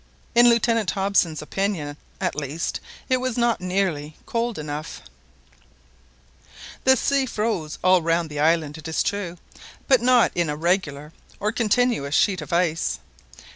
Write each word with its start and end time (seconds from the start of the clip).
In 0.33 0.49
Lieutenant 0.49 0.89
Hobson's 0.89 1.43
opinion, 1.43 1.95
at 2.19 2.33
least, 2.33 2.79
it 3.07 3.17
was 3.17 3.37
not 3.37 3.61
nearly 3.61 4.17
cold 4.25 4.57
enough. 4.57 5.03
The 6.85 6.97
sea 6.97 7.27
froze 7.27 7.77
all 7.83 8.01
round 8.01 8.27
the 8.31 8.39
island, 8.39 8.79
it 8.79 8.87
is 8.87 9.03
true, 9.03 9.37
but 9.87 10.01
not 10.01 10.31
in 10.33 10.49
a 10.49 10.55
regular 10.57 11.13
or 11.39 11.51
continuous 11.51 12.15
sheet 12.15 12.41
of 12.41 12.51
ice. 12.51 12.97